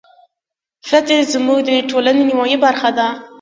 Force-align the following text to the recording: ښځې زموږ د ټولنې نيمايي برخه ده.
ښځې 0.87 1.17
زموږ 1.33 1.59
د 1.65 1.69
ټولنې 1.89 2.21
نيمايي 2.29 2.57
برخه 2.65 2.89
ده. 2.97 3.07